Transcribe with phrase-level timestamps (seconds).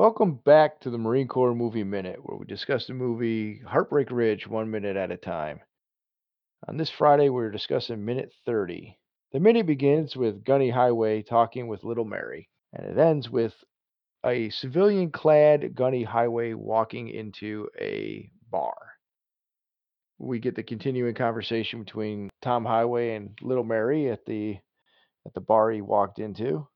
[0.00, 4.46] Welcome back to the Marine Corps Movie Minute, where we discuss the movie Heartbreak Ridge
[4.48, 5.60] one minute at a time.
[6.66, 8.98] On this Friday, we're discussing minute 30.
[9.32, 13.52] The minute begins with Gunny Highway talking with Little Mary, and it ends with
[14.24, 18.78] a civilian clad Gunny Highway walking into a bar.
[20.16, 24.56] We get the continuing conversation between Tom Highway and Little Mary at the
[25.26, 26.66] at the bar he walked into.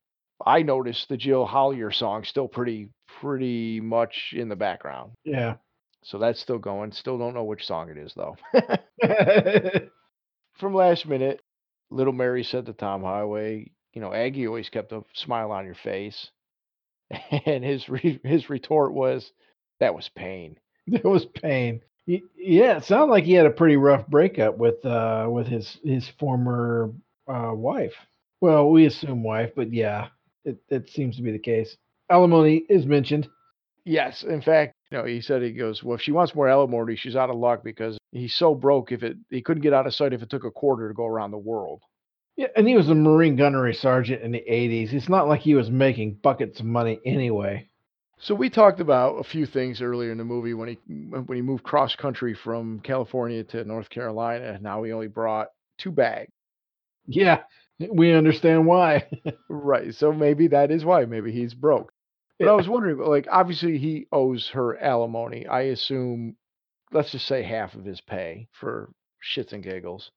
[0.44, 2.88] I noticed the Jill Hollier song still pretty
[3.20, 5.12] pretty much in the background.
[5.24, 5.56] Yeah.
[6.02, 6.92] So that's still going.
[6.92, 8.36] Still don't know which song it is though.
[10.54, 11.40] From last minute,
[11.90, 15.74] little Mary said to Tom Highway, you know, Aggie always kept a smile on your
[15.74, 16.30] face.
[17.46, 19.32] And his re- his retort was,
[19.80, 20.58] that was pain.
[20.86, 21.80] It was pain.
[22.06, 26.08] Yeah, it sounded like he had a pretty rough breakup with uh with his his
[26.18, 26.92] former
[27.26, 27.94] uh wife.
[28.42, 30.08] Well, we assume wife, but yeah,
[30.44, 31.76] it, it seems to be the case.
[32.10, 33.28] Alimony is mentioned.
[33.84, 36.96] Yes, in fact, you know, he said he goes, well, if she wants more alimony,
[36.96, 38.92] she's out of luck because he's so broke.
[38.92, 41.06] If it he couldn't get out of sight if it took a quarter to go
[41.06, 41.82] around the world.
[42.36, 44.92] Yeah, and he was a Marine gunnery sergeant in the 80s.
[44.92, 47.68] It's not like he was making buckets of money anyway.
[48.18, 51.42] So we talked about a few things earlier in the movie when he when he
[51.42, 54.58] moved cross country from California to North Carolina.
[54.60, 55.48] Now he only brought
[55.78, 56.30] two bags.
[57.06, 57.42] Yeah,
[57.90, 59.06] we understand why.
[59.48, 59.94] Right.
[59.94, 61.04] So maybe that is why.
[61.06, 61.92] Maybe he's broke.
[62.38, 65.46] But I was wondering, like, obviously he owes her alimony.
[65.46, 66.36] I assume,
[66.92, 68.90] let's just say half of his pay for
[69.36, 70.10] shits and giggles.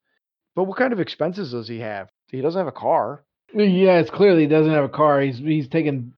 [0.55, 2.09] But what kind of expenses does he have?
[2.31, 3.23] He doesn't have a car.
[3.53, 5.21] Yeah, it's clearly he doesn't have a car.
[5.21, 6.13] He's he's taking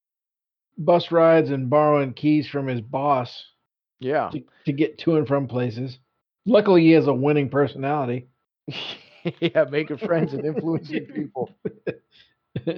[0.78, 3.44] bus rides and borrowing keys from his boss
[4.00, 4.30] Yeah.
[4.32, 6.00] to, to get to and from places.
[6.46, 8.28] Luckily, he has a winning personality.
[9.40, 11.58] yeah, making friends and influencing people.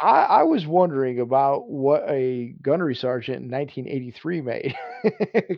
[0.00, 4.74] I, I was wondering about what a gunnery sergeant in 1983 made.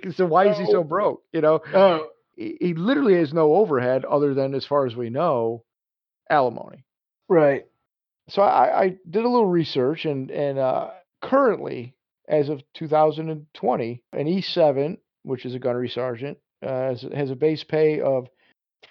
[0.15, 0.85] so why is he so Oh.
[0.85, 1.23] broke?
[1.33, 5.11] You know, Oh, he, he literally has no overhead other than, as far as we
[5.11, 5.65] know,
[6.31, 6.85] alimony.
[7.29, 7.67] right.
[8.31, 10.91] So I, I did a little research, and and uh,
[11.23, 11.95] currently,
[12.29, 17.65] as of 2020, an E7, which is a gunnery sergeant, uh, has, has a base
[17.65, 18.29] pay of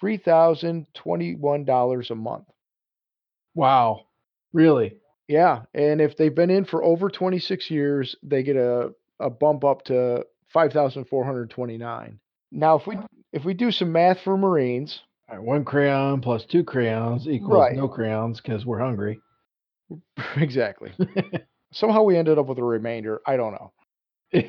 [0.00, 2.44] three thousand twenty-one dollars a month.
[3.54, 4.06] Wow.
[4.52, 4.96] Really?
[5.26, 9.62] Yeah, and if they've been in for over 26 years, they get a, a bump
[9.62, 12.18] up to 5,429.
[12.50, 12.96] Now, if we
[13.34, 17.52] if we do some math for Marines, All right, one crayon plus two crayons equals
[17.52, 17.76] Right.
[17.76, 19.20] no crayons because we're hungry.
[20.36, 20.92] exactly.
[21.72, 23.20] Somehow we ended up with a remainder.
[23.26, 23.72] I don't know.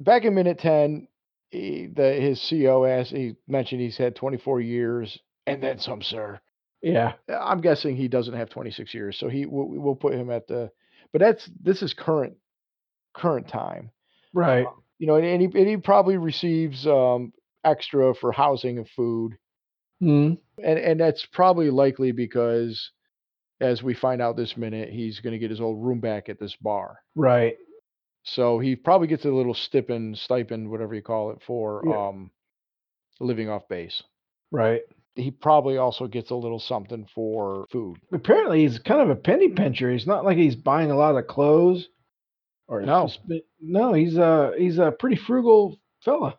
[0.00, 1.08] Back in minute 10,
[1.50, 6.40] he, the his CO asked, he mentioned he's had 24 years and then some, sir.
[6.82, 7.12] yeah.
[7.28, 10.70] I'm guessing he doesn't have 26 years, so he we'll, we'll put him at the.
[11.12, 12.34] But that's this is current
[13.14, 13.90] current time.
[14.34, 14.66] Right.
[14.98, 17.32] you know, and, and he and he probably receives um,
[17.64, 19.36] extra for housing and food,
[20.02, 20.36] Mm.
[20.62, 22.90] and and that's probably likely because,
[23.60, 26.38] as we find out this minute, he's going to get his old room back at
[26.38, 26.98] this bar.
[27.14, 27.56] Right.
[28.28, 32.08] So he probably gets a little stipend, stipend, whatever you call it, for Yeah.
[32.08, 32.30] um,
[33.20, 34.02] living off base.
[34.50, 34.82] Right.
[35.14, 37.98] He probably also gets a little something for food.
[38.12, 39.90] Apparently, he's kind of a penny pincher.
[39.90, 41.88] He's not like he's buying a lot of clothes.
[42.68, 43.08] Or No.
[43.60, 46.36] no, he's a he's a pretty frugal fella.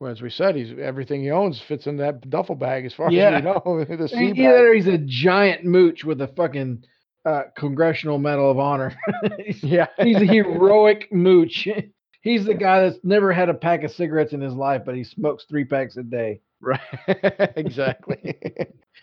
[0.00, 3.12] Well, as we said, he's everything he owns fits in that duffel bag, as far
[3.12, 3.36] Yeah.
[3.36, 3.84] as we know.
[3.96, 4.38] the sea bag.
[4.38, 6.84] Either he's a giant mooch with a fucking
[7.24, 8.96] uh, Congressional Medal of Honor.
[9.38, 11.68] he's, Yeah, he's a heroic mooch.
[12.20, 15.04] He's the guy that's never had a pack of cigarettes in his life, but he
[15.04, 16.40] smokes three packs a day.
[16.60, 16.80] Right.
[17.56, 18.36] exactly.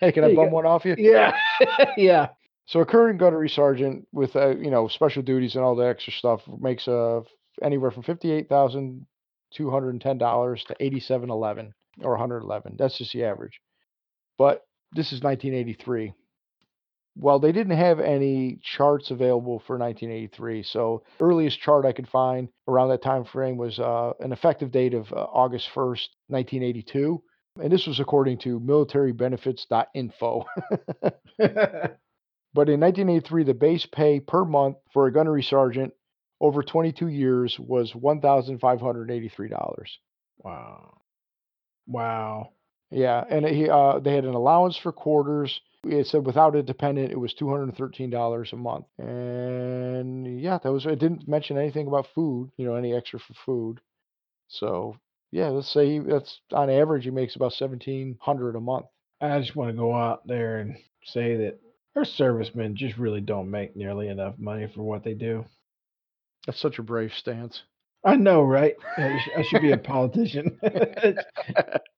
[0.01, 0.55] hey, can I There bum go.
[0.55, 0.95] one off you?
[0.97, 1.35] Yeah,
[1.97, 2.27] yeah,
[2.65, 6.11] So a current gunnery sergeant with uh, you know special duties and all the extra
[6.11, 7.21] stuff makes uh
[7.63, 9.05] anywhere from fifty eight thousand
[9.53, 12.75] two hundred and ten dollars to eighty seven eleven or one hundred eleven.
[12.77, 13.61] That's just the average.
[14.37, 16.13] But this is nineteen eighty three.
[17.17, 22.49] Well, they didn't have any charts available for 1983, so earliest chart I could find
[22.67, 27.23] around that time frame was uh, an effective date of uh, August 1st, 1982,
[27.61, 30.45] and this was according to militarybenefits.info.
[32.55, 35.93] But in 1983, the base pay per month for a gunnery sergeant
[36.39, 39.87] over 22 years was $1,583.
[40.37, 40.97] wow,
[41.85, 42.51] wow.
[42.95, 45.59] Yeah, and he uh, they had an allowance for quarters.
[45.83, 48.85] It said without a dependent, it was $213 a month.
[48.97, 50.85] And yeah, that was.
[50.85, 52.51] It didn't mention anything about food.
[52.55, 53.81] You know, any extra for food.
[54.47, 54.95] So
[55.31, 58.85] yeah, let's say he, that's on average he makes about 1,700 a month.
[59.19, 61.59] I just want to go out there and say that
[61.97, 65.43] our servicemen just really don't make nearly enough money for what they do.
[66.45, 67.63] That's such a brave stance.
[68.05, 68.75] I know, right?
[68.97, 70.57] I should be a politician.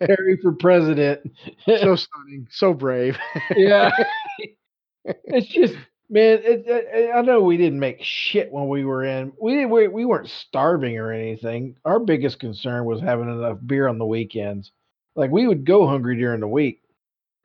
[0.00, 1.20] Harry for president.
[1.66, 3.18] so stunning, so brave.
[3.56, 3.90] yeah.
[5.04, 5.74] it's just,
[6.08, 6.38] man.
[6.42, 9.32] It, it, I know we didn't make shit when we were in.
[9.40, 9.70] We didn't.
[9.70, 11.76] We, we weren't starving or anything.
[11.84, 14.72] Our biggest concern was having enough beer on the weekends.
[15.14, 16.82] Like we would go hungry during the week.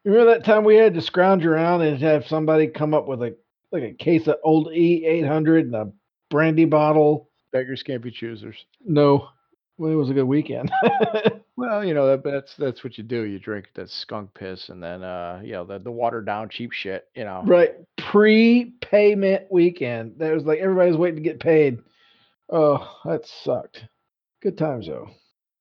[0.05, 3.35] Remember that time we had to scrounge around and have somebody come up with a
[3.71, 5.91] like a case of old E eight hundred and a
[6.29, 7.29] brandy bottle.
[7.51, 8.65] Beggars can't be choosers.
[8.85, 9.29] No,
[9.77, 10.71] well, it was a good weekend.
[11.55, 13.21] Well, you know that, that's that's what you do.
[13.23, 16.71] You drink that skunk piss, and then uh, you know the the watered down cheap
[16.71, 17.07] shit.
[17.15, 20.15] You know, right, pre-payment weekend.
[20.17, 21.77] That was like everybody's waiting to get paid.
[22.51, 23.85] Oh, that sucked.
[24.41, 25.09] Good times though.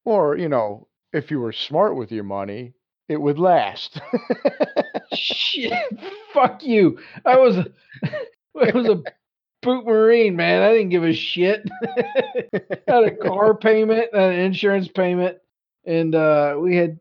[0.05, 2.73] Or you know, if you were smart with your money,
[3.09, 4.01] it would last.
[5.15, 5.73] Shit,
[6.33, 6.99] fuck you.
[7.25, 7.57] I was,
[8.05, 9.03] I was a
[9.61, 10.63] boot marine, man.
[10.63, 11.69] I didn't give a shit.
[12.89, 15.39] had a car payment, an insurance payment,
[15.85, 16.99] and uh, we had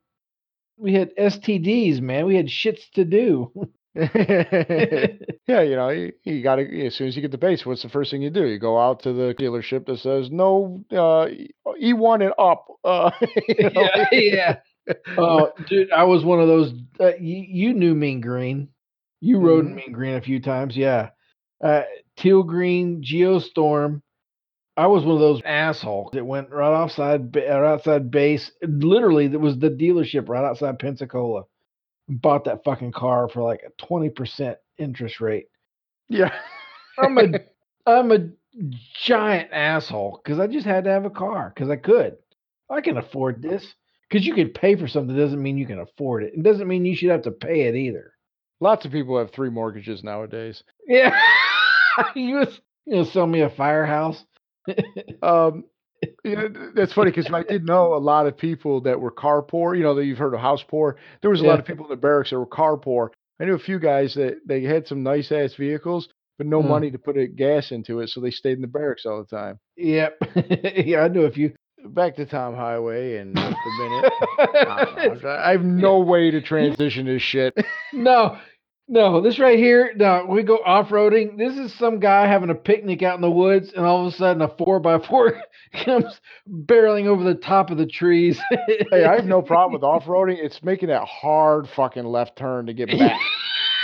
[0.78, 2.26] we had STDs, man.
[2.26, 3.52] We had shits to do.
[3.96, 7.84] yeah, you know, you, you got to as soon as you get the base, what's
[7.84, 8.46] the first thing you do?
[8.46, 11.28] You go out to the dealership that says no uh,
[11.82, 12.66] E1 and up.
[12.84, 13.12] Uh,
[13.48, 13.90] you know?
[13.96, 14.56] yeah, yeah.
[15.18, 16.74] Oh, dude, I was one of those.
[17.00, 18.70] Uh, you, you knew Mean Green.
[19.22, 19.76] You rode Mhm.
[19.76, 21.10] Mean Green a few times, yeah.
[21.64, 21.84] Uh,
[22.18, 24.02] Teal Green, Geostorm.
[24.78, 28.52] I was one of those assholes that went right outside, right outside base.
[28.62, 31.44] Literally, that was the dealership right outside Pensacola.
[32.08, 35.48] Bought that fucking car for like a twenty percent interest rate.
[36.10, 36.34] Yeah.
[36.98, 37.28] I'm a
[37.86, 38.30] I'm a
[38.94, 42.18] giant asshole because I just had to have a car because I could.
[42.70, 43.76] I can afford this
[44.10, 46.34] because you can pay for something doesn't mean you can afford it.
[46.34, 48.14] It doesn't mean you should have to pay it either.
[48.60, 50.64] Lots of people have three mortgages nowadays.
[50.88, 51.20] Yeah,
[52.16, 54.24] you was you know sell me a firehouse.
[55.22, 55.66] Um,
[56.24, 59.42] you know, that's funny because I did know a lot of people that were car
[59.42, 59.76] poor.
[59.76, 60.98] You know, that you've heard of house poor.
[61.22, 63.12] There was a lot of people in the barracks that were car poor.
[63.40, 66.68] I knew a few guys that they had some nice ass vehicles, but no Mm.
[66.70, 69.36] money to put a gas into it, so they stayed in the barracks all the
[69.36, 69.60] time.
[69.78, 70.18] Yep.
[70.86, 71.54] yeah, I knew a few.
[71.84, 74.14] Back to Tom Highway and the minute.
[74.38, 77.56] I don't know, I have no way to transition this shit.
[77.92, 78.38] no,
[78.92, 79.94] no, this right here.
[79.96, 81.38] No, we go off roading.
[81.38, 84.18] This is some guy having a picnic out in the woods, and all of a
[84.18, 85.42] sudden, a four by four
[85.86, 88.38] comes barreling over the top of the trees.
[88.68, 90.44] Hey, I have no problem with off roading.
[90.44, 93.18] It's making that hard fucking left turn to get back.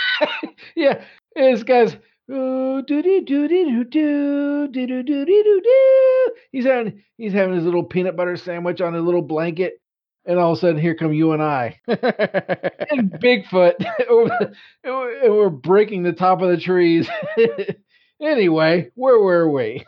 [0.76, 1.02] yeah,
[1.38, 1.96] and this guy's.
[2.30, 8.36] "Oh, doo-doo, doo-doo, doo-doo, doo-doo, doo-doo, doo-doo." He's having he's having his little peanut butter
[8.36, 9.80] sandwich on a little blanket,
[10.28, 13.76] and all of a sudden, here come you and I and Bigfoot,
[14.84, 17.08] and we're- breaking the top of the trees.
[18.22, 19.86] anyway, where were we?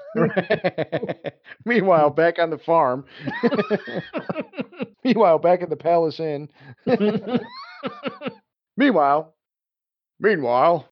[1.66, 3.06] Meanwhile, back on the farm.
[5.04, 6.50] Meanwhile, back at the Palace Inn.
[8.78, 9.36] Meanwhile,
[10.20, 10.90] meanwhile,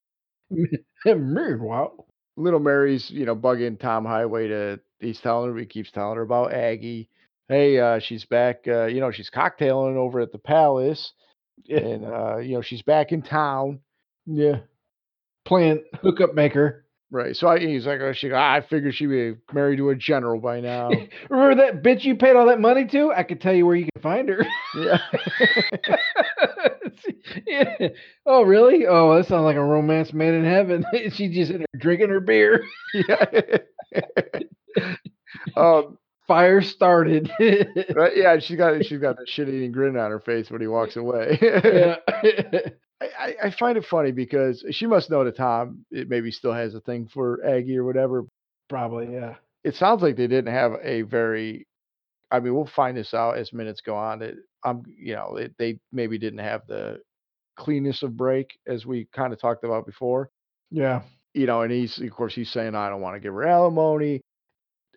[1.04, 2.06] Meanwhile,
[2.36, 6.22] little Mary's, you know, bugging Tom Highway to he's telling her he keeps telling her
[6.22, 7.08] about Aggie.
[7.48, 8.64] Hey, uh, she's back.
[8.66, 11.12] Uh, you know, she's cocktailing over at the palace,
[11.64, 13.80] yeah, and uh, you know, she's back in town.
[14.26, 14.58] yeah,
[15.44, 16.84] playing hookup maker.
[17.10, 17.34] Right.
[17.34, 20.60] So I, he's like, oh, she, I figured she'd be married to a general by
[20.60, 20.90] now.
[21.30, 23.12] Remember that bitch you paid all that money to?
[23.12, 24.44] I could tell you where you can find her.
[24.74, 24.98] yeah.
[27.46, 27.88] yeah.
[28.26, 28.86] Oh, really?
[28.86, 30.84] Oh, that sounds like a romance made in heaven.
[31.12, 32.62] She's just in there drinking her beer.
[32.92, 33.24] yeah.
[35.56, 35.96] um,
[36.28, 37.30] Fire started.
[37.40, 40.66] right, yeah, she's got she's got that shit eating grin on her face when he
[40.68, 41.38] walks away.
[41.42, 41.96] yeah.
[43.00, 46.74] I, I- find it funny because she must know that Tom it maybe still has
[46.74, 48.24] a thing for Aggie or whatever.
[48.68, 49.36] Probably, yeah.
[49.64, 51.66] It sounds like they didn't have a very.
[52.30, 54.18] I mean, we'll find this out as minutes go on.
[54.18, 57.00] That I'm, you know, it, they maybe didn't have the
[57.56, 60.30] cleanness of break as we kind of talked about before.
[60.70, 61.02] Yeah.
[61.34, 64.20] You know, and he's of course he's saying I don't want to give her alimony.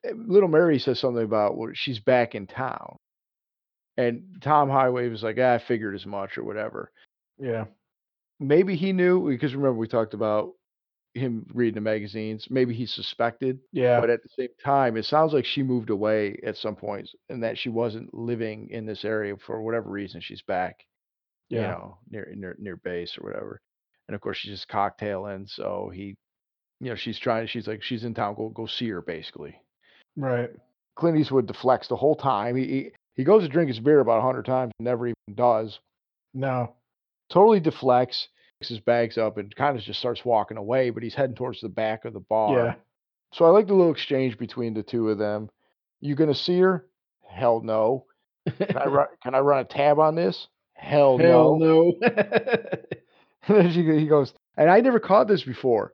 [0.06, 2.98] Eh, Little Mary says something about well, she's back in town,
[3.98, 6.92] and Tom Highway was like, ah, I figured as much or whatever.
[7.40, 7.66] Yeah.
[8.40, 10.54] maybe he knew because remember we talked about
[11.14, 12.48] him reading the magazines.
[12.50, 14.00] Maybe he suspected, Yeah.
[14.00, 17.44] but at the same time, it sounds like she moved away at some point and
[17.44, 20.22] that she wasn't living in this area for whatever reason.
[20.22, 20.86] She's back,
[21.50, 21.72] you Yeah.
[21.72, 23.62] know, near near near base or whatever.
[24.08, 25.50] And of course, she's just cocktailing.
[25.50, 26.16] So he,
[26.80, 27.48] you know, she's trying.
[27.48, 28.36] She's like, she's in town.
[28.36, 29.60] Go go see her, basically.
[30.16, 30.50] Right.
[30.96, 32.56] Clint Eastwood deflects the whole time.
[32.56, 35.80] He he, he goes to drink his beer about a hundred times, never even does.
[36.34, 36.76] No.
[37.30, 38.28] totally deflects,
[38.60, 40.90] picks his bags up, and kind of just starts walking away.
[40.90, 42.56] But he's heading towards the back of the bar.
[42.58, 42.74] Yeah.
[43.34, 45.50] So I like the little exchange between the two of them.
[46.02, 46.86] You gonna see her?
[47.28, 48.06] Hell no.
[48.58, 49.08] Can I run?
[49.24, 50.48] Can I run a tab on this?
[50.74, 51.94] Hell, Hell no.
[52.02, 52.10] no.
[53.48, 55.94] And then she, he goes, and I never caught this before.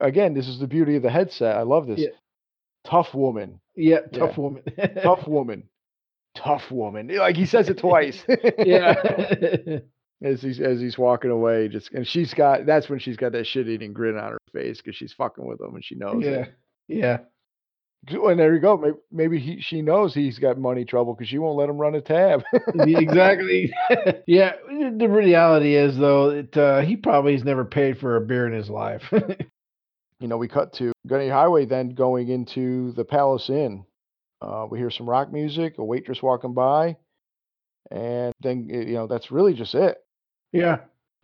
[0.00, 1.56] Again, this is the beauty of the headset.
[1.56, 2.00] I love this.
[2.00, 2.08] Yeah.
[2.84, 4.18] Tough woman, yeah, Yeah.
[4.18, 4.62] tough woman.
[5.02, 5.64] tough woman,
[6.34, 7.08] tough woman.
[7.08, 8.24] Like he says it twice.
[8.58, 8.94] yeah.
[10.22, 13.46] as he's as he's walking away, just and she's got that's when she's got that
[13.46, 16.30] shit eating grin on her face because she's fucking with him and she knows yeah.
[16.30, 16.54] it.
[16.88, 17.18] Yeah.
[18.08, 18.78] And there you go.
[18.78, 21.94] Maybe, maybe he, she knows he's got money trouble because she won't let him run
[21.94, 22.42] a tab.
[22.74, 23.70] Exactly.
[24.26, 24.52] yeah.
[24.96, 28.54] The reality is though, that uh, he probably has never paid for a beer in
[28.54, 29.02] his life.
[30.20, 33.84] You know, we cut to Gunny Highway, then going into the Palace Inn.
[34.42, 36.96] Uh, we hear some rock music, a waitress walking by,
[37.90, 39.98] and then you know that's really just it.
[40.52, 40.78] yeah.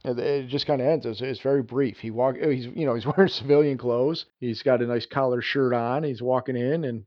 [0.04, 1.06] It, it just kind of ends.
[1.06, 1.98] It's, it's very brief.
[1.98, 2.36] He walk.
[2.42, 4.26] oh, He's you know he's wearing civilian clothes.
[4.40, 6.04] He's got a nice collar shirt on.
[6.04, 7.04] He's walking in, and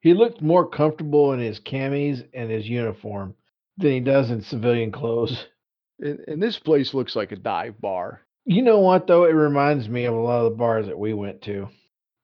[0.00, 3.34] He looked more comfortable in his camis and his uniform
[3.78, 5.46] than he does in civilian clothes.
[6.00, 8.20] and, and this place looks like a dive bar.
[8.44, 9.24] You know what though?
[9.24, 11.68] It reminds me of a lot of the bars that we went to.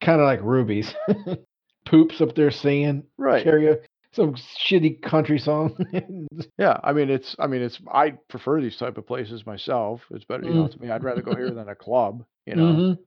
[0.02, 0.92] Kind of like Ruby's.
[1.86, 3.44] Poops up there singing Right.
[3.46, 3.80] karaoke,
[4.12, 5.76] some shitty country song.
[6.58, 10.02] Yeah, I mean it's I mean it's I prefer these type of places myself.
[10.10, 10.72] It's better, you know, Mm.
[10.72, 10.90] to me.
[10.90, 12.62] I'd rather go here than a club, you know.
[12.64, 12.98] Mhm.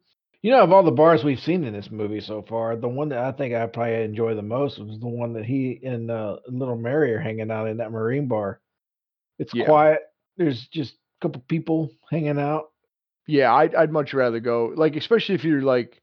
[0.41, 3.09] You know, of all the bars we've seen in this movie so far, the one
[3.09, 6.37] that I think I probably enjoy the most was the one that he and uh,
[6.47, 8.59] Little Mary are hanging out in that Marine bar.
[9.37, 9.65] It's Yeah.
[9.65, 9.99] quiet.
[10.37, 12.71] There's just a couple people hanging out.
[13.27, 16.01] Yeah, I'd I'd much rather go like especially if you're like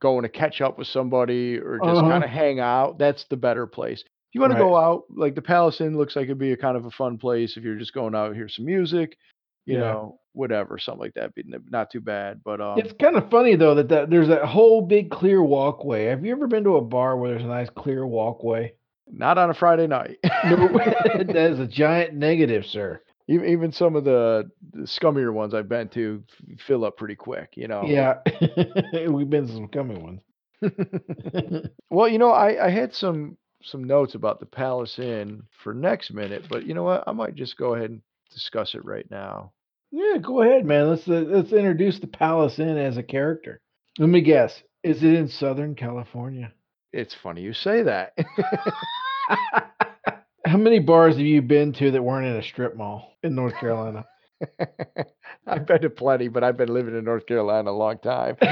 [0.00, 2.08] going to catch up with somebody or just Uh-huh.
[2.10, 4.00] kind of hang out, that's the better place.
[4.02, 4.58] If you want Right.
[4.60, 6.90] to go out, like the Palace Inn looks like it'd be a kind of a
[6.90, 9.16] fun place if you're just going out hear some music,
[9.66, 9.80] you Yeah.
[9.80, 11.34] know, whatever, something like that.
[11.34, 14.44] Be not too bad, but um It's kind of funny though that, that there's that
[14.44, 16.06] whole big clear walkway.
[16.06, 18.74] Have you ever been to a bar where there's a nice clear walkway?
[19.12, 20.18] not on a Friday night.
[20.44, 23.02] That is a giant negative, sir.
[23.30, 26.22] Even even some of the, scummier ones I've been to
[26.66, 27.84] fill up pretty quick, you know.
[27.86, 28.18] Yeah,
[29.08, 30.20] we've been to some coming ones.
[31.92, 36.12] Well, you know, I, I had some some notes about the Palace Inn for next
[36.12, 37.04] minute, but you know what?
[37.06, 38.00] I might just go ahead and
[38.32, 39.52] discuss it right now.
[39.90, 40.88] Yeah, go ahead, man.
[40.88, 43.60] Let's uh, let's introduce the Palace Inn as a character.
[43.98, 44.62] Let me guess.
[44.84, 46.52] Is it in Southern California?
[46.92, 48.16] It's funny you say that.
[50.50, 53.54] How many bars have you been to that weren't in a strip mall in North
[53.60, 54.04] Carolina?
[55.46, 58.36] I've been to plenty, but I've been living in North Carolina a long time.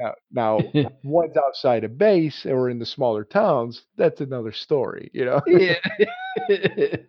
[0.00, 0.60] Now, now
[1.02, 5.42] ones outside of base or in the smaller towns, that's another story, you know.
[5.48, 5.74] yeah.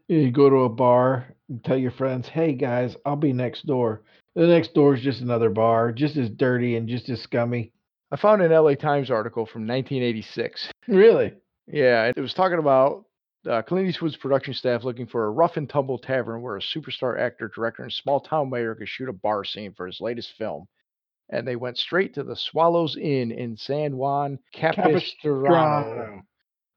[0.08, 4.02] you go to a bar and tell your friends, "Hey guys, I'll be next door."
[4.36, 7.72] The next door is just another bar, just as dirty and just as scummy.
[8.12, 10.72] I found an LA Times article from 1986.
[10.88, 11.34] Really?
[11.68, 13.06] Yeah, it was talking about
[13.50, 17.20] uh, Clint Eastwood's production staff looking for a rough and tumble tavern where a superstar
[17.20, 20.68] actor, director, and small town mayor could shoot a bar scene for his latest film.
[21.30, 26.22] And they went straight to the Swallows Inn in San Juan Capistrano.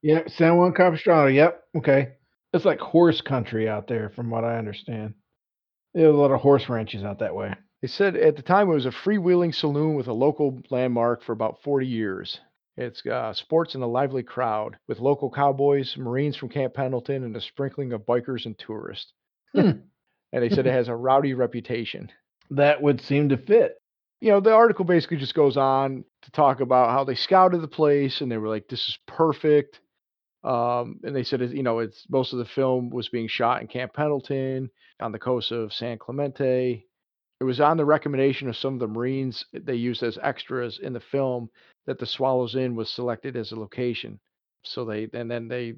[0.03, 1.27] Yep, San Juan Capistrano.
[1.29, 1.63] Yep.
[1.79, 2.13] Okay.
[2.53, 5.15] It's like horse country out there, from what I understand.
[5.93, 7.53] There are a lot of horse ranches out that way.
[7.83, 11.33] They said at the time it was a freewheeling saloon with a local landmark for
[11.33, 12.41] about 40 years.
[12.77, 17.37] It's uh, sports and a lively crowd with local cowboys, Marines from Camp Pendleton, and
[17.37, 19.13] a sprinkling of bikers and tourists.
[19.53, 19.71] Hmm.
[20.33, 22.11] and they said it has a rowdy reputation.
[22.51, 23.77] That would seem to fit.
[24.21, 27.69] you know, the article basically just goes on to talk about how they scouted the
[27.69, 29.81] place and they were like, this is perfect.
[30.43, 33.69] Um, and they said, you know, it's most of the film was being shot in
[33.69, 36.87] Camp Pendleton on the coast of San Clemente.
[37.45, 40.95] It was on the recommendation of some of the Marines they used as extras in
[40.95, 41.51] the film
[41.85, 44.19] that the Swallows Inn was selected as a location.
[44.63, 45.75] So they, and then they,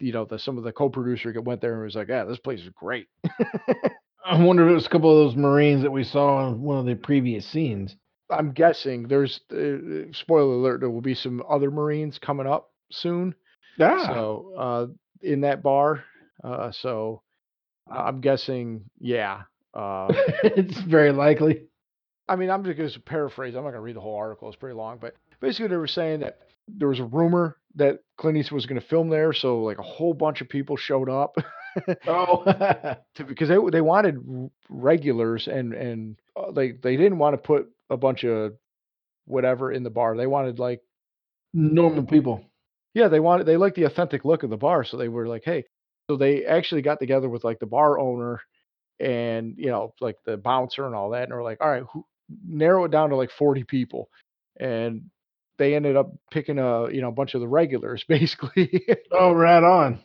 [0.00, 2.60] you know, the, some of the co-producer went there and was like, yeah, this place
[2.60, 3.08] is great.
[4.26, 6.76] I wonder if it was a couple of those Marines that we saw in one
[6.76, 7.96] of the previous scenes.
[8.28, 10.80] I'm guessing there's uh, spoiler alert.
[10.80, 13.34] There will be some other Marines coming up soon.
[13.78, 14.08] Yeah.
[14.08, 14.86] So uh,
[15.22, 16.04] in that bar.
[16.44, 17.22] Uh, so
[17.90, 19.44] I'm guessing, yeah.
[19.74, 20.08] Uh,
[20.42, 21.62] it's very likely.
[22.28, 23.54] I mean, I'm just going to paraphrase.
[23.54, 24.48] I'm not going to read the whole article.
[24.48, 28.36] It's pretty long, but basically they were saying that there was a rumor that Clint
[28.36, 29.32] Eastwood was going to film there.
[29.32, 31.36] So like a whole bunch of people showed up
[32.06, 32.44] Oh,
[33.14, 37.68] to, because they they wanted regulars and and uh, they they didn't want to put
[37.90, 38.54] a bunch of
[39.26, 40.16] whatever in the bar.
[40.16, 40.80] They wanted like
[41.52, 42.44] normal people.
[42.94, 45.44] Yeah, they wanted they liked the authentic look of the bar, so they were like,
[45.44, 45.64] "Hey,"
[46.10, 48.40] so they actually got together with like the bar owner
[49.00, 52.04] and you know like the bouncer and all that, and we're like, "All right, who,
[52.46, 54.08] narrow it down to like forty people,"
[54.58, 55.02] and
[55.58, 58.86] they ended up picking a you know a bunch of the regulars basically.
[59.12, 60.00] Oh, right on.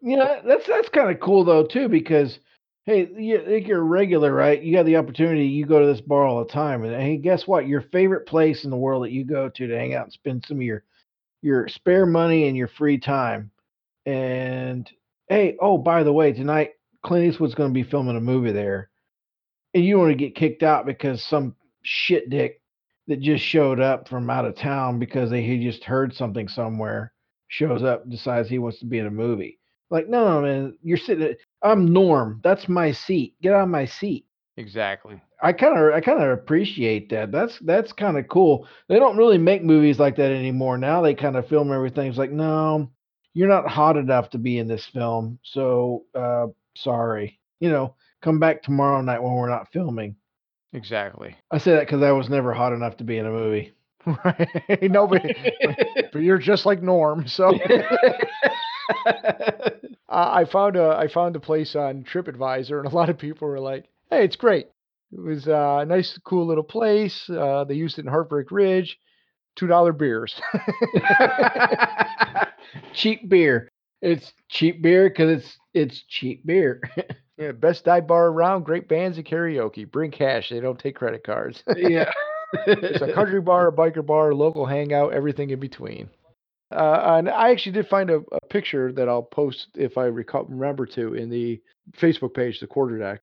[0.00, 2.38] You know, that's that's kind of cool though too, because
[2.86, 4.60] hey, you think you're a regular, right?
[4.60, 5.46] You got the opportunity.
[5.46, 7.68] You go to this bar all the time, and hey, guess what?
[7.68, 10.44] Your favorite place in the world that you go to to hang out and spend
[10.46, 10.84] some of your
[11.42, 13.50] your spare money and your free time.
[14.06, 14.90] And
[15.28, 18.90] hey, oh by the way, tonight Clint Eastwood's going to be filming a movie there,
[19.74, 22.60] and you want to get kicked out because some shit dick
[23.08, 27.12] that just showed up from out of town because they he just heard something somewhere
[27.48, 29.58] shows up decides he wants to be in a movie.
[29.90, 31.34] Like, no, no, man, you're sitting.
[31.62, 32.40] I'm Norm.
[32.44, 33.34] That's my seat.
[33.42, 34.26] Get out of my seat.
[34.56, 35.20] exactly.
[35.42, 37.32] I kind of, I kind of appreciate that.
[37.32, 38.68] That's that's kind of cool.
[38.88, 40.76] They don't really make movies like that anymore.
[40.78, 42.08] Now they kind of film everything.
[42.08, 42.90] It's like, no,
[43.34, 45.38] you're not hot enough to be in this film.
[45.42, 46.48] So, uh,
[46.82, 47.38] sorry.
[47.60, 50.16] You know, come back tomorrow night when we're not filming.
[50.72, 51.36] Exactly.
[51.50, 53.74] I say that because I was never hot enough to be in a movie.
[54.24, 54.90] Right.
[54.90, 55.22] no, but,
[56.12, 57.28] but you're just like Norm.
[57.28, 57.52] So
[59.06, 59.72] I
[60.08, 63.60] I found a I found a place on TripAdvisor, and a lot of people were
[63.60, 64.68] like, "Hey, it's great.
[65.12, 67.28] It was uh, a nice, cool little place.
[67.28, 68.98] Uh, they used it in Heartbreak Ridge.
[69.56, 70.40] Two dollar beers."
[72.92, 73.68] cheap beer.
[74.02, 76.80] It's cheap beer because it's it's cheap beer.
[77.38, 78.64] yeah, best dive bar around.
[78.64, 79.90] Great bands and karaoke.
[79.90, 80.48] Bring cash.
[80.50, 81.62] They don't take credit cards.
[81.76, 82.10] yeah.
[82.66, 86.08] it's a country bar, a biker bar, a local hangout, everything in between.
[86.72, 90.44] Uh, and I actually did find a, a picture that I'll post if I recall,
[90.44, 91.60] remember to in the
[91.98, 93.20] Facebook page, the quarter deck.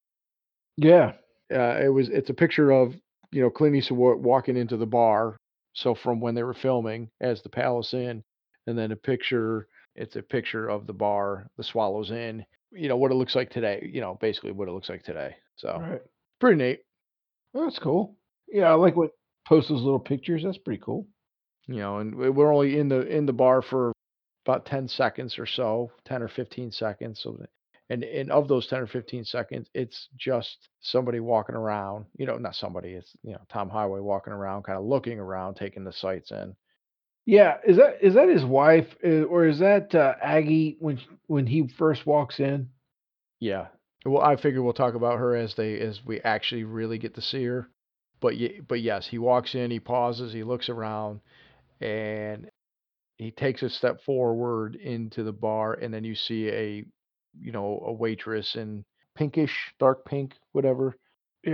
[0.78, 1.14] yeah.
[1.50, 2.94] Uh, it was it's a picture of
[3.32, 5.38] you know Clint Eastwood walking into the bar.
[5.74, 8.22] So from when they were filming as the Palace Inn,
[8.68, 9.68] and then a picture.
[9.98, 12.46] It's a picture of the bar, the Swallows Inn.
[12.72, 13.90] You know what it looks like today.
[13.92, 15.36] You know basically what it looks like today.
[15.56, 16.02] So Right.
[16.40, 16.82] pretty neat.
[17.54, 18.16] Well, that's cool.
[18.48, 19.12] Yeah, I like what
[19.48, 20.44] post those little pictures.
[20.44, 21.08] That's pretty cool.
[21.70, 23.92] you know, and we- we're only in the in the bar for
[24.46, 27.20] about 10 seconds or so, 10 or 15 seconds.
[27.22, 27.38] So,
[27.90, 32.06] and and of those 10 or 15 seconds, it's just somebody walking around.
[32.18, 32.94] You know, not somebody.
[32.94, 36.56] It's you know Tom Highway walking around, kind of looking around, taking the sights in.
[37.28, 41.46] Yeah, is that is that his wife uh, or is that uh, Aggie when when
[41.46, 42.70] he first walks in?
[43.40, 43.68] Yeah.
[44.06, 47.22] Well, I figure we'll talk about her as they as we actually really get to
[47.22, 47.70] see her.
[48.22, 51.22] But ye- but yes, he walks in, he pauses, he looks around,
[51.82, 52.50] and
[53.18, 56.86] he takes a step forward into the bar, and then you see a
[57.40, 58.86] you know a waitress in
[59.16, 60.98] pinkish, dark pink, whatever,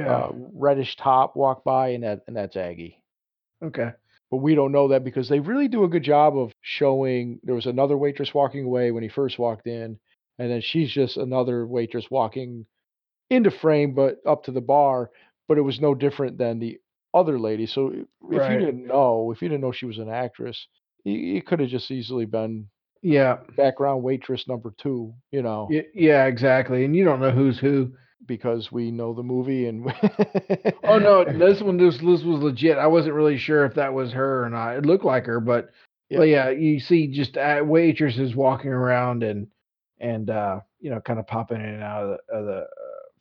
[0.06, 3.02] uh, reddish top walk by, and that and that's Aggie.
[3.64, 3.92] okay.
[4.34, 7.40] But we don't know that because they really do a good job of showing.
[7.44, 10.00] There was another waitress walking away when he first walked in,
[10.40, 12.66] and then she's just another waitress walking
[13.30, 15.12] into frame, but up to the bar.
[15.48, 16.80] But it was no different than the
[17.14, 17.68] other lady.
[17.68, 18.54] So if Right.
[18.54, 20.68] you didn't know, if you didn't know she was an actress,
[21.06, 22.68] it, it could have just easily been
[23.04, 23.38] Yeah.
[23.56, 25.14] background waitress number two.
[25.30, 26.86] You know, Yeah, exactly.
[26.86, 27.94] And you don't know who's who.
[28.26, 29.86] Because we know the movie and.
[30.86, 32.78] Oh no, this one this, this was legit.
[32.78, 34.76] I wasn't really sure if that was her or not.
[34.78, 35.70] It looked like her, but
[36.10, 36.18] Yeah.
[36.20, 39.48] but yeah, you see just uh, waitresses walking around and
[40.00, 42.66] and uh, you know, kind of popping in and out of the, of the uh,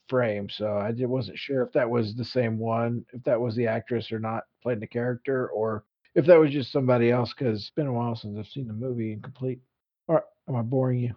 [0.09, 0.49] frame.
[0.51, 3.67] So I just wasn't sure if that was the same one, if that was the
[3.69, 5.85] actress or not playing the character, or
[6.15, 7.33] if that was just somebody else.
[7.37, 9.61] Because it's been a while since I've seen the movie incomplete.
[10.09, 11.15] All right, am I boring you?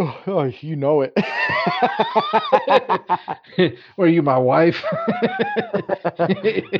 [0.00, 1.12] Oh, oh, you know it.
[3.98, 4.82] are you my wife?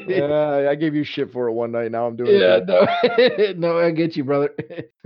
[0.08, 1.92] yeah, I gave you shit for it one night.
[1.92, 3.58] Now I'm doing Yeah, it.
[3.58, 4.50] no, no, I get you, brother.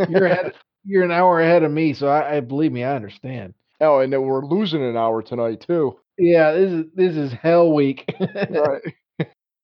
[0.09, 0.55] You're ahead.
[0.85, 3.55] You're an hour ahead of me, so I, I believe me, I understand.
[3.81, 5.99] Oh, and then we're losing an hour tonight too.
[6.17, 8.13] Yeah, this is this is hell week.
[8.19, 8.83] Right.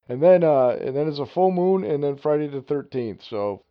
[0.09, 3.22] And then uh and then it's a full moon and then Friday the thirteenth.
[3.28, 3.64] So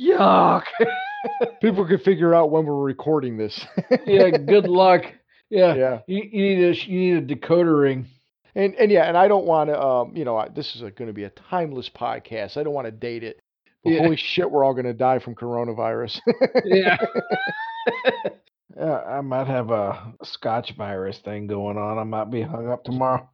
[0.00, 0.64] Yuck.
[1.60, 3.66] people can figure out when we're recording this.
[4.06, 5.02] yeah, good luck.
[5.50, 5.98] Yeah, yeah.
[6.06, 8.06] You, you need a you need a decoder ring.
[8.54, 11.06] And and yeah, and I don't want to um, you know, I, this is going
[11.08, 12.56] to be a timeless podcast.
[12.56, 13.40] I don't want to date it.
[13.84, 14.02] But Yeah.
[14.02, 16.20] holy shit, we're all going to die from coronavirus.
[16.64, 16.96] Yeah.
[18.76, 21.98] yeah, I might have a Scotch virus thing going on.
[21.98, 23.28] I might be hung up tomorrow.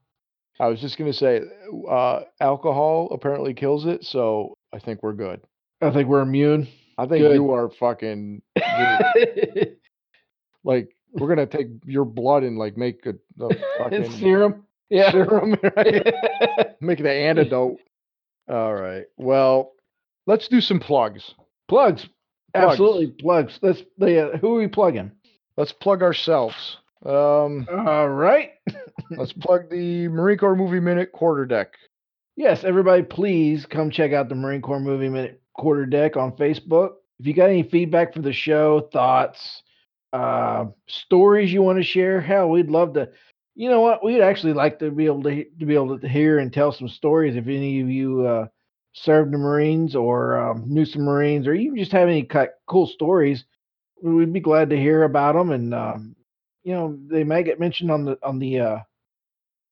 [0.59, 1.42] I was just going to say
[1.90, 5.40] uh alcohol apparently kills it, so I think we're good.
[5.80, 6.68] I think we're immune.
[6.98, 7.34] I think Good.
[7.34, 8.40] you are fucking
[10.64, 14.64] like we're gonna take your blood and like make a, a fucking Serum.
[14.88, 15.10] Yeah.
[15.10, 16.06] serum, right?
[16.80, 17.78] make the antidote.
[18.48, 19.04] All right.
[19.16, 19.72] Well,
[20.26, 21.34] let's do some plugs.
[21.68, 22.02] plugs.
[22.54, 22.72] Plugs.
[22.72, 23.58] Absolutely plugs.
[23.60, 23.82] Let's.
[23.98, 25.10] Yeah, who are we plugging?
[25.56, 26.78] Let's plug ourselves.
[27.04, 28.52] Um, All right.
[29.10, 31.74] let's plug the Marine Corps Movie Minute quarter deck.
[32.36, 36.90] Yes, everybody, please come check out the Marine Corps Movie Minute Quarter Deck on Facebook.
[37.18, 39.62] If you got any feedback for the show, thoughts,
[40.12, 43.08] uh, stories you want to share, hell, we'd love to.
[43.54, 44.04] You know what?
[44.04, 46.88] We'd actually like to be able to to be able to hear and tell some
[46.88, 47.36] stories.
[47.36, 48.46] If any of you uh,
[48.92, 52.28] served the Marines or um, knew some Marines, or even just have any
[52.68, 53.44] cool stories,
[54.02, 55.50] we'd be glad to hear about them.
[55.50, 56.16] And um,
[56.64, 58.78] you know, they may get mentioned on the on the uh,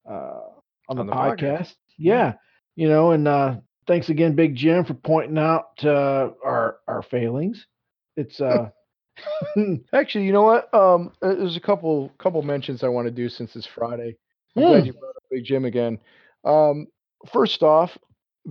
[0.08, 0.40] uh,
[0.88, 1.36] on the, On the podcast.
[1.36, 1.74] podcast.
[1.98, 2.34] Yeah,
[2.76, 7.66] you know, and uh, thanks again, Big Jim, for pointing out uh, our our failings.
[8.16, 8.70] It's uh,
[9.92, 10.72] Actually, you know what?
[10.74, 14.16] Um, uh, there's a couple couple mentions I want to do since it's Friday.
[14.56, 14.86] I'm glad Hmm.
[14.86, 15.98] you brought up Big Jim again.
[16.44, 16.86] Um,
[17.32, 17.96] first off,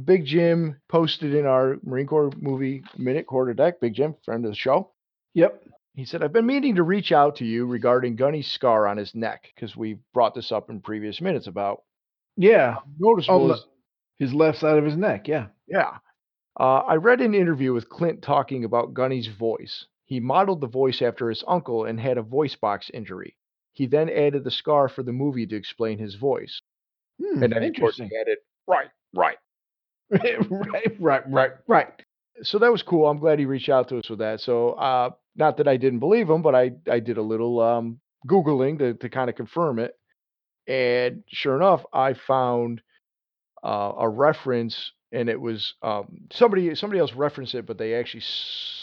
[0.06, 3.80] Big Jim posted in our Marine Corps movie minute quarter deck.
[3.80, 4.92] Big Jim, friend of the show.
[5.34, 5.64] yep,
[5.96, 9.14] He said, I've been meaning to reach out to you regarding Gunny's scar on his
[9.16, 11.84] neck because we brought this up in previous minutes about
[12.36, 13.54] yeah, noticeable.
[13.54, 13.66] is-
[14.24, 15.28] his left side of his neck.
[15.28, 15.48] Yeah.
[15.68, 15.98] yeah.
[16.60, 19.86] Uh, I read an interview with Clint talking about Gunny's voice.
[20.06, 23.36] He modeled the voice after his uncle and had a voice box injury.
[23.74, 26.62] He then added the scar for the movie to explain his voice.
[27.22, 29.38] Hmm, And then, of course, he added, right, right.
[30.12, 32.04] right, right, right, right.
[32.44, 33.08] So that was cool.
[33.08, 34.42] I'm glad he reached out to us with that.
[34.42, 38.00] So, uh, not that I didn't believe him, but I, I did a little um,
[38.28, 39.96] Googling to, to kind of confirm it.
[40.68, 42.82] And sure enough, I found
[43.64, 48.24] uh, a reference, and it was um, somebody somebody else referenced it, but they actually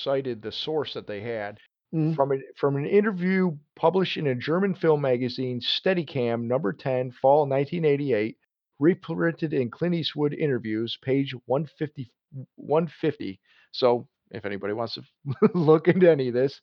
[0.03, 1.59] cited the source that they had
[1.95, 2.14] Mm.
[2.14, 7.49] from an from an interview published in a German film magazine, Steadicam, number ten, fall
[7.49, 8.37] 1988,
[8.79, 12.12] reprinted in Clint Eastwood interviews, page 150,
[12.55, 13.40] 150.
[13.73, 15.03] So, if anybody wants to
[15.55, 16.61] look into any of this,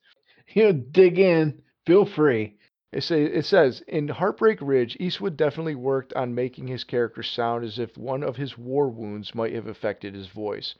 [0.53, 1.61] You know, dig in.
[1.85, 2.57] Feel free.
[2.93, 7.65] It, say, it says in Heartbreak Ridge, Eastwood definitely worked on making his character sound
[7.65, 10.73] as if one of his war wounds might have affected his voice.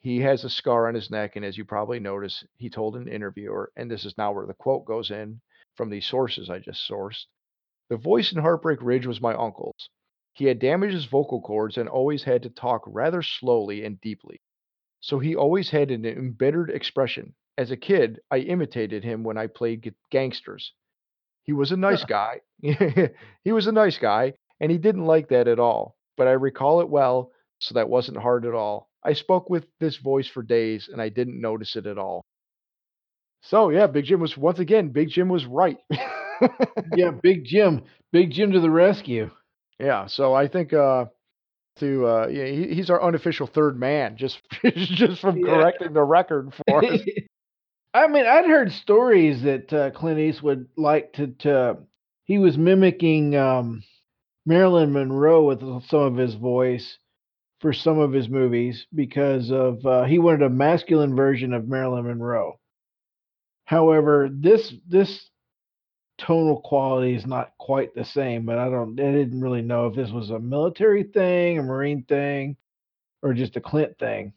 [0.00, 3.06] He has a scar on his neck, and as you probably noticed, he told an
[3.06, 5.40] interviewer, and this is now where the quote goes in
[5.76, 7.26] from these sources I just sourced.
[7.88, 9.90] The voice in Heartbreak Ridge was my uncle's.
[10.32, 14.40] He had damaged his vocal cords and always had to talk rather slowly and deeply.
[15.00, 17.34] So he always had an embittered expression.
[17.56, 20.72] As a kid, I imitated him when I played gangsters.
[21.48, 22.42] He was a nice guy.
[22.60, 25.96] he was a nice guy, and he didn't like that at all.
[26.18, 28.90] But I recall it well, so that wasn't hard at all.
[29.02, 32.22] I spoke with this voice for days, and I didn't notice it at all.
[33.42, 34.90] So yeah, Big Jim was once again.
[34.90, 35.78] Big Jim was right.
[36.94, 37.82] Yeah, Big Jim.
[38.12, 39.30] Big Jim to the rescue.
[39.78, 40.06] yeah.
[40.06, 41.06] So I think uh,
[41.78, 44.40] to uh, yeah, he, he's our unofficial third man, just
[44.76, 45.54] just from Yeah.
[45.54, 47.00] correcting the record for us.
[47.94, 51.78] I mean, I'd heard stories that uh, Clint Eastwood liked to, to
[52.24, 53.82] he was mimicking um,
[54.44, 56.98] Marilyn Monroe with some of his voice
[57.60, 62.06] for some of his movies because of uh, he wanted a masculine version of Marilyn
[62.06, 62.58] Monroe.
[63.64, 65.28] However, this this
[66.18, 69.94] tonal quality is not quite the same, but I don't I didn't really know if
[69.94, 72.56] this was a military thing, a marine thing,
[73.22, 74.32] or just a Clint thing.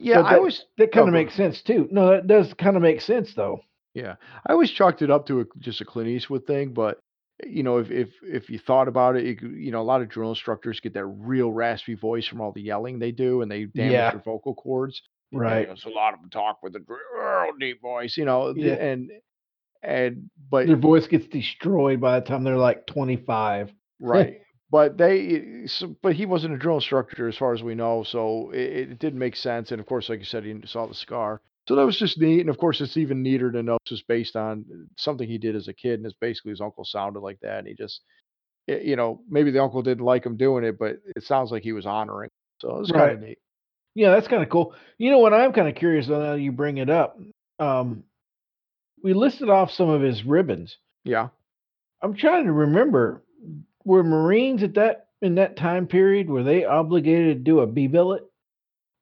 [0.00, 1.88] Yeah, But I always That kind of makes sense too.
[1.90, 3.60] No, that does kind of make sense though.
[3.94, 4.14] Yeah,
[4.46, 7.00] I always chalked it up to a, just a Clint Eastwood thing, but
[7.44, 10.08] you know, if if if you thought about it, you, you know, a lot of
[10.08, 13.64] drill instructors get that real raspy voice from all the yelling they do, and they
[13.64, 14.10] damage Yeah.
[14.10, 15.00] their vocal cords.
[15.32, 15.62] Right.
[15.62, 18.52] you know, so a lot of them talk with a real deep voice, you know,
[18.56, 18.74] Yeah.
[18.74, 19.10] and
[19.82, 23.72] and but Their voice gets destroyed by the time they're like 25.
[24.00, 25.66] right, but they,
[26.02, 29.18] but he wasn't a drill instructor as far as we know, so it, it didn't
[29.18, 29.72] make sense.
[29.72, 31.40] And of course, like you said, he saw the scar.
[31.68, 34.08] So that was just neat, and of course, it's even neater to know it's just
[34.08, 34.64] based on
[34.96, 37.68] something he did as a kid, and it's basically his uncle sounded like that, and
[37.68, 38.00] he just,
[38.66, 41.62] y- you know, maybe the uncle didn't like him doing it, but it sounds like
[41.62, 42.30] he was honoring.
[42.60, 43.38] So it was kind of neat.
[43.94, 44.74] Yeah, that's kind of cool.
[44.98, 47.18] You know what I'm kind of curious now you bring it up.
[47.58, 48.04] Um,
[49.04, 50.76] we listed off some of his ribbons.
[51.04, 51.28] Yeah.
[52.02, 53.22] I'm trying to remember
[53.84, 57.86] were Marines at that in that time period were they obligated to do a B
[57.86, 58.24] billet?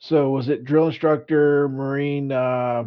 [0.00, 2.84] So was it drill instructor, Marine uh,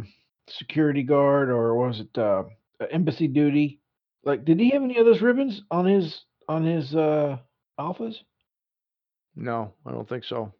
[0.47, 2.43] security guard, or was it uh,
[2.89, 3.79] embassy duty?
[4.23, 7.37] Like, did he have any of those ribbons on his on his uh,
[7.79, 8.15] alphas?
[9.35, 10.53] No, I don't think so.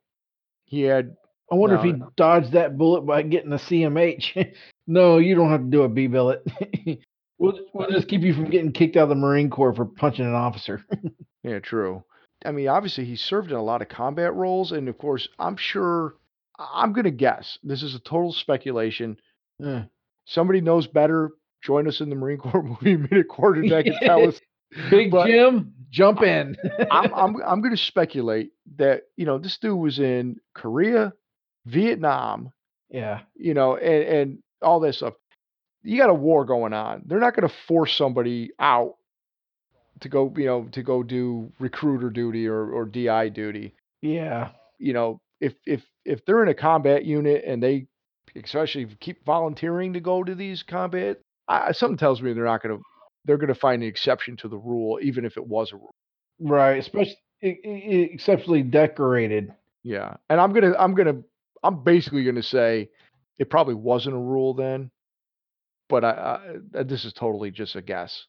[0.65, 1.15] He had
[1.51, 4.55] I wonder if No, he dodged that bullet by getting a CMH.
[4.87, 6.45] no, you don't have to do a B billet.
[7.41, 10.25] we'll, we'll just keep you from getting kicked out of the Marine Corps for punching
[10.25, 10.85] an officer.
[11.43, 12.03] Yeah, true.
[12.45, 15.57] I mean, obviously, he served in a lot of combat roles, and of course, I'm
[15.57, 16.13] sure.
[16.59, 17.57] I'm gonna guess.
[17.63, 19.17] This is a total speculation.
[19.57, 19.85] Yeah.
[20.25, 21.31] Somebody knows better.
[21.63, 24.39] Join us in the Marine Corps movie minute quarter deck and tell us.
[24.91, 26.55] Big But Jim, jump in.
[26.91, 31.11] I'm I'm I'm gonna speculate that you know this dude was in Korea,
[31.65, 32.51] Vietnam,
[32.91, 33.21] Yeah.
[33.35, 35.15] you know, and and all this stuff.
[35.83, 37.03] You got a war going on.
[37.05, 38.95] They're not going to force somebody out
[40.01, 43.73] to go, you know, to go do recruiter duty or or DI duty.
[44.01, 44.49] Yeah.
[44.77, 47.87] You know, if if if they're in a combat unit and they
[48.35, 52.77] especially keep volunteering to go to these combat, I, something tells me they're not going
[52.77, 52.83] to
[53.25, 55.95] they're going to find an exception to the rule even if it was a rule.
[56.39, 56.79] Right.
[56.79, 59.53] Especially exceptionally decorated.
[59.83, 60.15] Yeah.
[60.29, 61.23] And I'm going to I'm going to
[61.63, 62.89] I'm basically going to say
[63.37, 64.91] it probably wasn't a rule then,
[65.91, 68.25] but I, I uh, this is totally just a guess.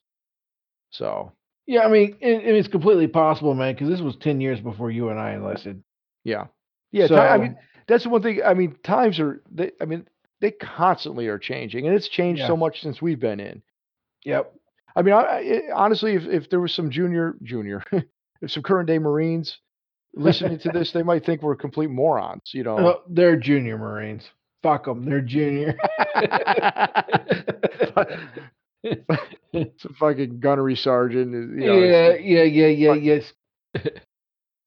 [0.90, 1.33] So,
[1.66, 5.09] Yeah, I mean, it, it's completely possible, man, because this was ten years before you
[5.09, 5.83] and I enlisted.
[6.25, 6.48] yeah.
[6.94, 7.57] Yeah, so, I mean
[7.88, 8.42] that's the one thing.
[8.44, 10.07] I mean, times are they I mean,
[10.42, 12.48] they constantly are changing and it's changed Yeah.
[12.48, 13.62] so much since we've been in.
[14.25, 14.53] yep.
[14.94, 17.83] I mean, I, I eh, honestly, if if there was some junior junior,
[18.42, 19.59] if some current day Marines
[20.14, 22.51] listening to this, they might think we're complete morons.
[22.53, 24.29] You know, Oh, they're junior Marines.
[24.62, 25.05] Fuck them.
[25.05, 25.77] They're junior.
[29.79, 31.33] some fucking gunnery sergeant.
[31.33, 33.33] You know, yeah, it's- yeah, yeah, yeah, yes.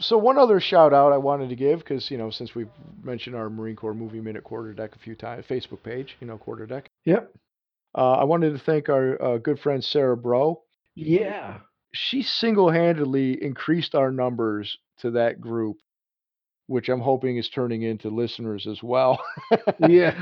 [0.01, 2.67] So one other shout out I wanted to give because you know since we've
[3.01, 6.37] mentioned our Marine Corps Movie Minute Quarter Deck a few times, Facebook page, you know
[6.37, 6.89] Quarter Deck.
[7.05, 7.31] Yep.
[7.97, 10.61] Uh, I wanted to thank our uh, good friend Sarah Bro.
[10.95, 11.59] Yeah.
[11.93, 15.77] She single handedly increased our numbers to that group,
[16.67, 19.23] which I'm hoping is turning into listeners as well.
[19.87, 20.15] Yeah.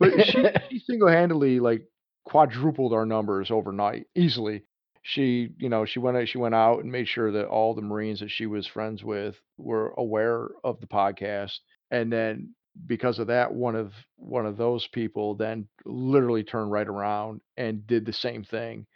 [0.00, 1.82] but she, she single handedly like
[2.24, 4.62] quadrupled our numbers overnight easily.
[5.02, 7.82] She, you know, she went out- she went out and made sure that all the
[7.82, 11.58] Marines that she was friends with were aware of the podcast,
[11.90, 12.54] and then
[12.86, 17.86] because of that, one of one of those people then literally turned right around and
[17.86, 18.86] did the same thing,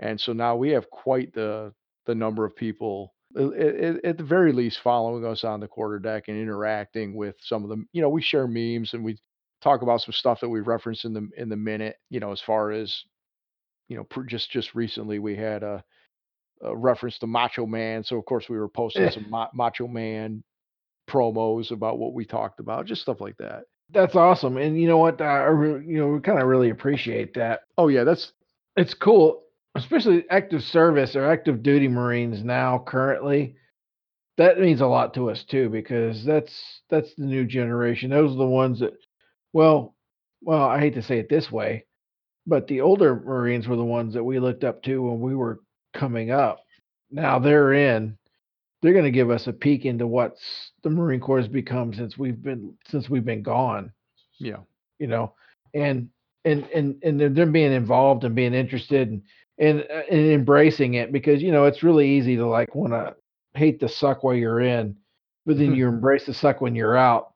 [0.00, 1.72] and so now we have quite the
[2.06, 3.14] the number of people.
[3.36, 7.68] At the very least, following us on the quarter deck and interacting with some of
[7.70, 9.18] them, you know, we share memes and we
[9.62, 11.96] talk about some stuff that we reference in the in the minute.
[12.08, 13.04] You know, as far as
[13.88, 15.84] you know, pr- just just recently we had a,
[16.62, 19.10] a reference to Macho Man, so of course we were posting Eh.
[19.10, 20.42] some Ma- Macho Man
[21.08, 23.64] promos about what we talked about, just stuff like that.
[23.92, 24.56] That's awesome.
[24.56, 25.20] And you know what?
[25.20, 27.62] I re- you know, we kind of really appreciate that.
[27.78, 28.32] Oh yeah, that's
[28.76, 29.42] It's cool,
[29.74, 33.56] especially active service or active duty Marines now currently.
[34.36, 38.10] That means a lot to us too because that's that's the new generation.
[38.10, 38.94] Those are the ones that
[39.52, 39.94] well,
[40.42, 41.84] well, I hate to say it this way,
[42.46, 45.60] but the older Marines were the ones that we looked up to when we were
[45.94, 46.60] coming up.
[47.10, 48.16] Now they're in.
[48.82, 52.16] They're going to give us a peek into what's the Marine Corps has become since
[52.16, 53.92] we've been since we've been gone
[54.40, 54.56] yeah.
[54.98, 55.34] you know,
[55.74, 56.08] and
[56.44, 59.22] and and and they're, they're being involved and being interested and
[59.60, 63.14] and, uh, and embracing it because you know it's really easy to like want to
[63.54, 64.96] hate the suck while you're in,
[65.46, 67.34] but then you embrace the suck when you're out.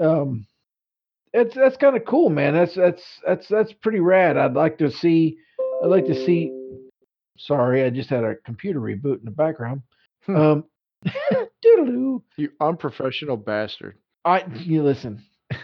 [0.00, 0.46] Um,
[1.32, 2.54] it's that's kind of cool, man.
[2.54, 4.36] That's that's that's that's pretty rad.
[4.36, 5.38] I'd like to see.
[5.82, 6.52] I'd like to see.
[7.38, 9.82] Sorry, I just had a computer reboot in the background.
[10.28, 10.64] Um,
[11.64, 12.20] doodaloo.
[12.36, 13.96] You unprofessional bastard.
[14.26, 15.24] I you listen.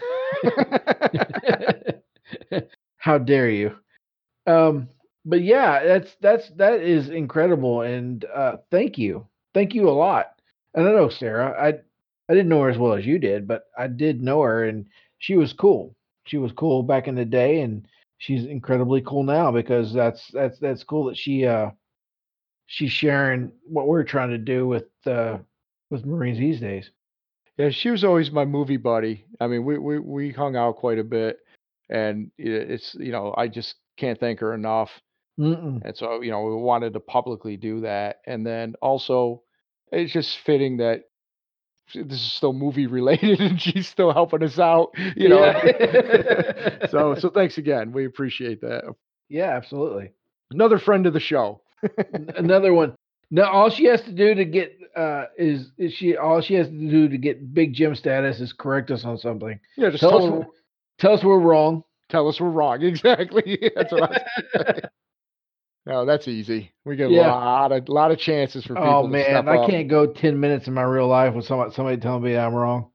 [2.97, 3.75] How dare you?
[4.47, 4.89] Um,
[5.25, 10.27] but yeah, that's that's that is incredible, and uh, thank you, thank you a lot.
[10.73, 11.79] And I know Sarah, I
[12.29, 14.87] I didn't know her as well as you did, but I did know her, and
[15.17, 15.95] she was cool.
[16.25, 20.59] She was cool back in the day, and she's incredibly cool now because that's that's
[20.59, 21.71] that's cool that she uh
[22.67, 25.37] she's sharing what we're trying to do with uh
[25.89, 26.89] with Marines these days.
[27.57, 29.25] Yeah, she was always my movie buddy.
[29.39, 31.39] I mean, we we we hung out quite a bit,
[31.89, 34.89] and it's you know I just can't thank her enough.
[35.39, 35.81] Mm-mm.
[35.83, 38.21] And so, you know, we wanted to publicly do that.
[38.25, 39.43] And then also,
[39.91, 41.03] it's just fitting that
[41.93, 45.45] this is still movie related and she's still helping us out, you know.
[45.45, 46.87] Yeah.
[46.89, 47.91] so, so thanks again.
[47.91, 48.83] We appreciate that.
[49.29, 50.11] Yeah, absolutely.
[50.51, 51.61] Another friend of the show.
[52.35, 52.95] Another one.
[53.31, 56.67] Now, all she has to do to get uh is, is she all she has
[56.67, 59.59] to do to get big Jim status is correct us on something.
[59.75, 60.45] Yeah, just Tell tell, us
[60.99, 61.83] tell us we're wrong.
[62.09, 62.81] tell us we're wrong.
[62.83, 63.71] Exactly.
[63.75, 64.89] That's what I
[65.85, 66.71] No, that's easy.
[66.83, 69.87] We get a lot of lot of chances for people oh man, I up, can't
[69.87, 72.89] go ten minutes in my real life with somebody somebody telling me I'm wrong.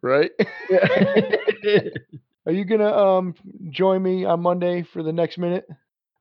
[0.00, 0.30] right?
[0.70, 0.86] Yeah.
[2.46, 3.34] Are you gonna um
[3.70, 5.66] join me on Monday for the next minute?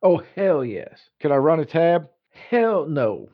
[0.01, 0.99] oh hell yes.
[1.19, 2.09] Can I run a tab?
[2.49, 3.29] Hell no.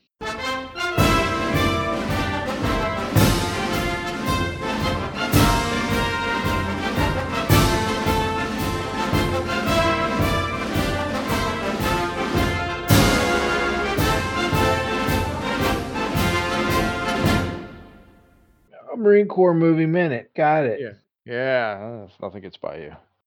[19.01, 20.31] Marine Corps movie minute.
[20.35, 20.79] Got it.
[20.79, 20.93] Yeah.
[21.23, 22.95] Yeah, nothing gets by you.